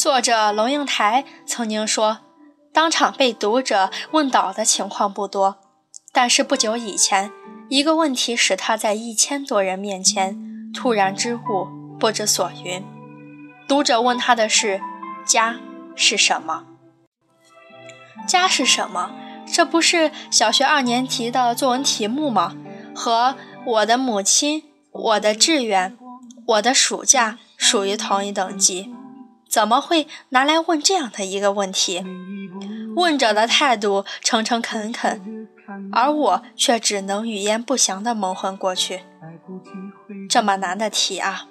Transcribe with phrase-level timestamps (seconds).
[0.00, 2.20] 作者龙应台曾经说，
[2.72, 5.58] 当场被读者问倒的情况不多，
[6.10, 7.30] 但是不久以前，
[7.68, 11.68] 一个问题使他在一千多人面前突然支吾，
[11.98, 12.82] 不知所云。
[13.68, 14.80] 读者问他的是
[15.28, 15.60] ：“家
[15.94, 16.64] 是什么？”
[18.26, 19.10] 家是什么？
[19.52, 22.56] 这不是小学二年级的作文题目吗？
[22.94, 23.36] 和
[23.66, 24.62] 我的母亲、
[24.92, 25.98] 我的志愿、
[26.46, 28.94] 我的暑假属于同一等级，
[29.50, 32.04] 怎么会拿来问这样的一个问题？
[32.94, 35.48] 问者的态度诚诚恳恳，
[35.90, 39.02] 而我却只能语焉不详地蒙混过去。
[40.28, 41.46] 这么难的题啊！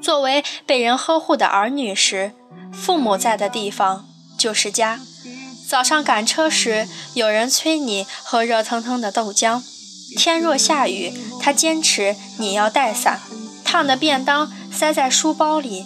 [0.00, 2.32] 作为被人呵护的儿女时，
[2.72, 4.06] 父母在的地方
[4.38, 5.00] 就是家。
[5.68, 9.62] 早上赶车时，有人催你喝热腾腾的豆浆；
[10.16, 13.20] 天若下雨，他坚持你要带伞。
[13.62, 15.84] 烫的便当塞在书包里，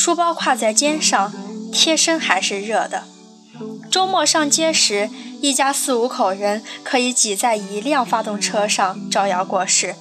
[0.00, 1.32] 书包挎在肩上，
[1.72, 3.02] 贴身还是热的。
[3.90, 9.96] 周末上街时，一家四五口人可以挤在一辆发动车上招摇过市。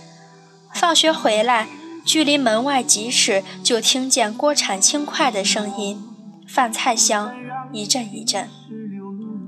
[0.72, 1.68] 放学回来，
[2.06, 6.00] 距离门外几尺就听见锅铲轻快的声音，
[6.48, 7.34] 饭菜香
[7.74, 8.48] 一阵一阵。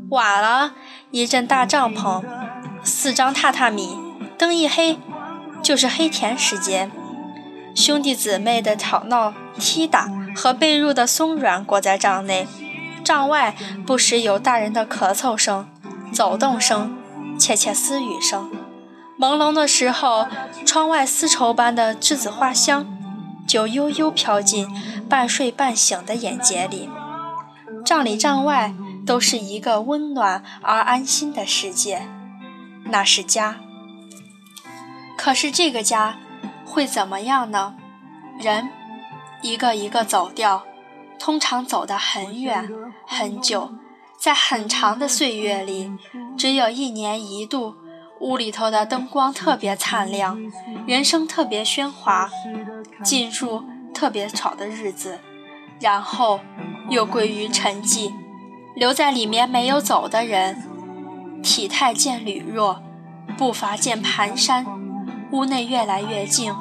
[0.10, 0.73] 晚了
[1.12, 2.23] 一阵大帐篷，
[2.84, 3.95] 四张榻榻米，
[4.36, 4.98] 灯一黑，
[5.62, 6.92] 就是黑田时间。
[7.75, 12.48] 兄弟姊妹的吵闹、踢打和被褥的松软裹在帐内，
[13.03, 15.67] 帐外不时有大人的咳嗽声、
[16.11, 16.98] 走动声、
[17.38, 18.52] 窃窃私语声。
[19.17, 20.28] 朦胧的时候，
[20.66, 22.86] 窗外丝绸般的栀子花香
[23.48, 24.67] 就悠悠飘进
[25.09, 26.89] 半睡半醒的眼睫里。
[27.86, 28.73] 帐里帐外。
[29.06, 32.08] 都是一个温暖而安心的世界，
[32.92, 33.56] 那是家。
[35.17, 36.20] 可是这个家
[36.70, 37.75] 会怎么样呢？
[38.39, 38.70] 人
[39.42, 40.64] 一个一个走掉，
[41.17, 42.70] 通常走得很远
[43.08, 43.72] 很久，
[44.17, 45.92] 在很长的岁月里，
[46.38, 47.76] 只有一年一度，
[48.21, 50.39] 屋里头的灯光特别灿亮，
[50.86, 52.30] 人声特别喧哗，
[53.04, 53.64] 进入
[53.94, 55.20] 特别吵的日子，
[55.82, 56.39] 然后
[56.89, 58.14] 又归于沉寂。
[58.76, 60.64] 留在里面没有走的人，
[61.42, 62.82] 体态渐履弱，
[63.38, 64.65] 步伐渐蹒跚。
[65.32, 66.56] 屋内越来越静，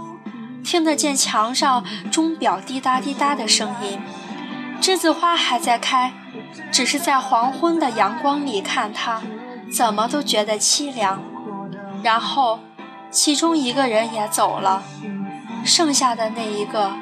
[0.64, 4.00] 听得见墙上钟表滴答滴答的声音。
[4.80, 6.12] 栀子花还在开，
[6.70, 9.22] 只是在黄昏的阳光里看它，
[9.72, 11.22] 怎么都觉得凄凉。
[12.02, 12.60] 然后，
[13.10, 14.82] 其中一个人也走了，
[15.64, 16.92] 剩下的那一个，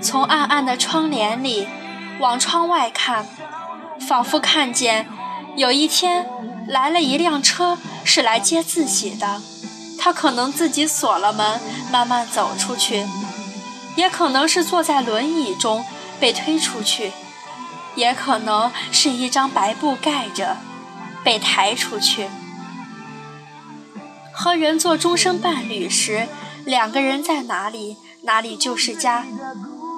[0.00, 1.68] 从暗暗的窗帘里
[2.18, 3.26] 往窗外看。
[4.00, 5.06] 仿佛看见，
[5.56, 6.26] 有一天
[6.66, 9.42] 来了一辆车，是来接自己的。
[10.02, 11.60] 他可能自己锁了门，
[11.92, 13.06] 慢慢走出去；
[13.96, 15.84] 也可能是坐在轮椅中
[16.18, 17.10] 被推出去；
[17.94, 20.56] 也可能是一张白布盖着，
[21.22, 22.28] 被抬出去。
[24.32, 26.28] 和人做终生伴侣时，
[26.64, 29.26] 两个人在哪里，哪里就是家。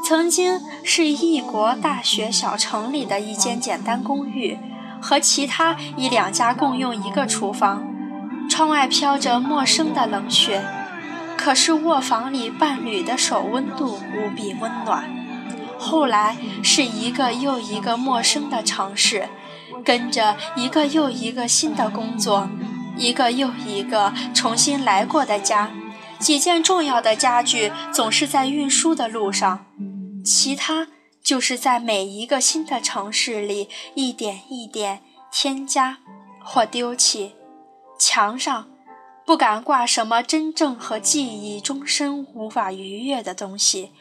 [0.04, 4.58] 曾经是异国大学小城里的一间简单公寓，
[5.00, 7.86] 和其他一两家共用一个厨房，
[8.52, 10.62] 窗外飘着陌生的冷雪，
[11.38, 15.08] 可是卧房里伴侣的手温度无比温暖。
[15.78, 19.30] 后来是一个又一个陌生的城市，
[19.82, 22.50] 跟着一个又一个新的工作，
[22.94, 25.70] 一个又一个重新来过的家，
[26.18, 29.64] 几件重要的家具总是在运输的路上。
[30.22, 30.88] 其他
[31.22, 35.00] 就是在每一个新的城市里一点一点
[35.32, 35.96] 添加
[36.44, 37.32] 或丢弃。
[38.04, 38.68] 墙上
[39.24, 43.92] 不敢挂什么真正和记忆终身无法逾越的东西，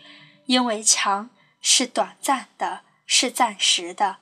[0.47, 1.29] 因为墙
[1.61, 4.17] 是短暂的，是暂时的。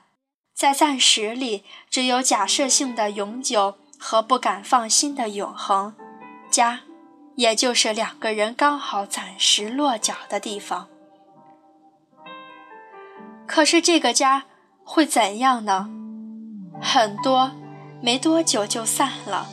[0.54, 5.96] 在暂时里，只有假设性的永久和不敢放心的永恒。
[6.52, 6.82] 家，
[7.38, 10.90] 也就是两个人刚好暂时落脚的地方。
[13.48, 14.44] 可是这个家
[14.84, 15.90] 会怎样呢？
[16.82, 17.52] 很多
[18.02, 19.48] 没多久就散了，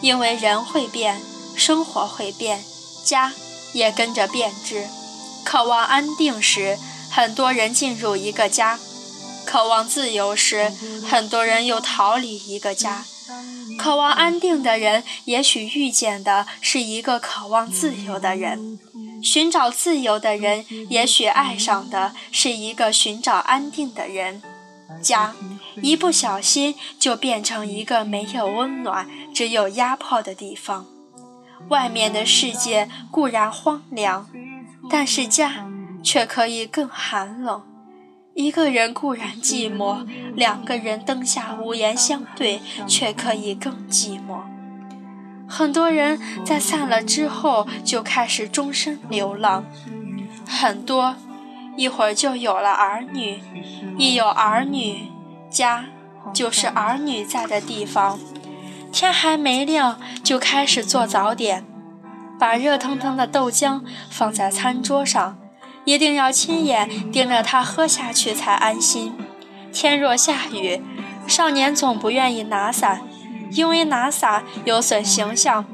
[0.00, 1.20] 因为人会变，
[1.56, 2.62] 生活会变，
[3.04, 3.32] 家
[3.72, 4.86] 也跟着变质。
[5.44, 6.78] 渴望安定时，
[7.10, 8.78] 很多人进入一个家；
[9.44, 10.72] 渴望自由时，
[11.08, 13.04] 很多人又逃离一个家。
[13.78, 18.78] 渴望安定的人，也许遇见的是一个渴望自由的人。
[19.22, 24.42] 寻找自由的人，也许爱上的是一个寻找安定的人。
[25.00, 25.34] 家，
[25.82, 30.86] 一不小心就变成一个没有温暖、只有压迫的地方。
[31.68, 34.28] 外面的世界固然荒凉，
[34.90, 35.66] 但是家
[36.02, 37.62] 却可以更寒冷。
[38.34, 40.04] 一个人固然寂寞，
[40.34, 44.40] 两个人灯下无言相对，却可以更寂寞。
[45.48, 49.64] 很多人在散了之后就开始终身流浪，
[50.48, 51.14] 很多
[51.76, 53.42] 一会儿就有了儿女，
[53.98, 55.08] 一有儿女，
[55.50, 55.86] 家
[56.32, 58.18] 就是儿女在的地方。
[58.92, 61.64] 天还没亮就开始做早点，
[62.38, 65.36] 把热腾腾的豆浆放在餐桌上。
[65.84, 69.12] 一定要亲眼盯着他喝下去才安心。
[69.70, 70.82] 天若下雨，
[71.26, 73.02] 少年总不愿意拿伞，
[73.50, 75.66] 因为拿伞有损形象。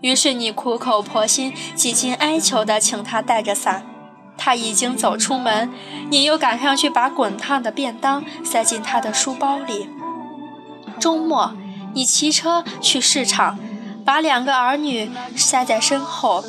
[0.00, 3.86] 于是你苦口婆心、几近哀求地请他带着伞。
[4.44, 5.72] 他已经走出门，
[6.10, 9.88] 你又赶上去把滚烫的便当塞进他的书包里。
[10.98, 11.52] 周末，
[11.94, 13.56] 你骑车去市场，
[14.04, 16.44] 把两个儿女塞在身后，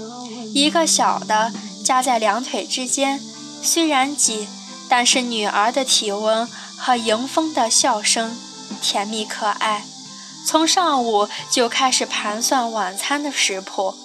[0.56, 1.54] 一个小的。
[1.84, 3.19] 夹在两腿之间，
[3.62, 4.48] 虽然挤，
[4.90, 6.48] 但是女儿的体温
[6.78, 8.36] 和迎风的笑声
[8.81, 9.84] 甜蜜可爱。
[10.48, 13.95] 从上午就开始盘算晚餐的食谱。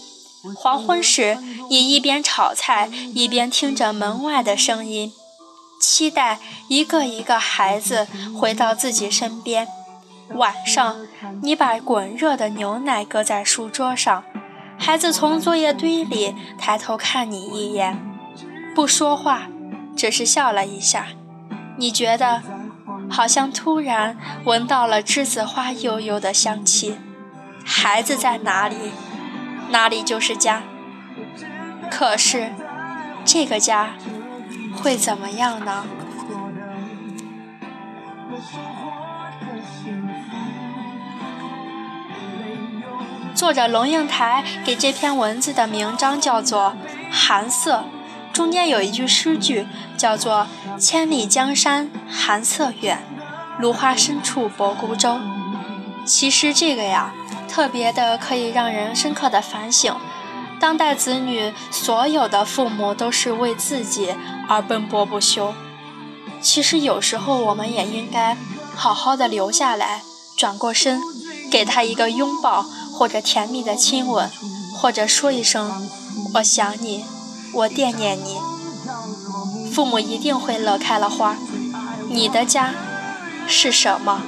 [0.57, 1.39] 黄昏时，
[1.69, 5.13] 你一边炒菜，一边听着门外的声音，
[5.81, 6.39] 期待
[6.69, 8.07] 一个一个孩子
[8.39, 9.67] 回到自己身边。
[10.35, 11.07] 晚上，
[11.43, 14.25] 你把滚热的牛奶搁在书桌上。
[14.79, 18.01] 孩子从作业堆里抬头看你一眼，
[18.75, 19.49] 不说话，
[19.97, 21.09] 只是笑了一下。
[21.79, 22.43] 你觉得
[23.11, 26.97] 好像突然闻到了栀子花悠悠的香气。
[27.65, 28.77] 孩子在哪里，
[29.71, 30.63] 哪里就是家。
[31.91, 32.53] 可是，
[33.25, 33.91] 这个家
[34.77, 35.85] 会怎么样呢？
[43.35, 46.75] 作者龙应台给这篇文字的名章叫做
[47.13, 47.85] 《寒色》，
[48.35, 49.67] 中间有一句诗句
[49.97, 52.99] 叫做“千里江山寒色远，
[53.61, 55.21] 芦花深处泊孤舟”。
[56.09, 57.13] 其实这个呀，
[57.47, 59.95] 特别的可以让人深刻的反省，
[60.59, 64.17] 当代子女所有的父母都是为自己
[64.49, 65.55] 而奔波不休。
[66.41, 68.37] 其实有时候我们也应该
[68.75, 70.03] 好好的留下来，
[70.37, 71.01] 转过身，
[71.51, 72.65] 给他一个拥抱。
[72.91, 74.29] 或者甜蜜的亲吻，
[74.75, 75.89] 或者说一声
[76.35, 77.05] “我想你，
[77.53, 78.39] 我惦念你”，
[79.73, 81.37] 父母一定会乐开了花。
[82.09, 82.75] 你的家
[83.47, 84.23] 是什么？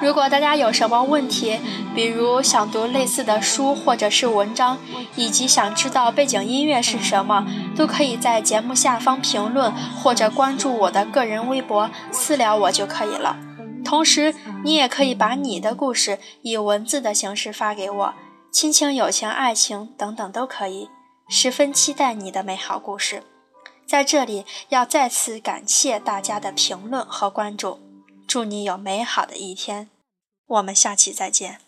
[0.00, 1.60] 如果大家有什么问题，
[1.94, 4.78] 比如想读类似的书或者是文章，
[5.14, 13.36] 以及想知道背景音乐是什么，都可以在节目下方评论，或者关注我的个人微博私聊我就可以了。
[13.84, 18.14] 同时，你也可以把你的故事以文字的形式发给我，
[18.50, 20.88] 亲情、友情、爱情等等都可以。
[21.28, 23.22] 十分期待你的美好故事。
[23.86, 27.78] 在这里，要再次感谢大家的评论和关注，
[28.30, 29.90] 祝你有美好的一天。
[30.46, 31.60] 我们下期再见。